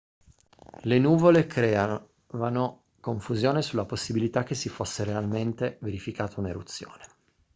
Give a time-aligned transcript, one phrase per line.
[0.83, 7.05] le nuvole creavano confusione sulla possibilità che si fosse realmente verificata un'eruzione